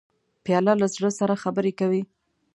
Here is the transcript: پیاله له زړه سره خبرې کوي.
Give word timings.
پیاله 0.43 0.73
له 0.81 0.87
زړه 0.95 1.09
سره 1.19 1.39
خبرې 1.43 1.71
کوي. 1.79 2.01